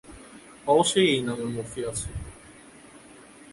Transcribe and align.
অবশ্যই 0.67 1.07
এই 1.13 1.21
নামে 1.27 1.45
মুভি 1.55 1.81
আছে। 1.91 2.09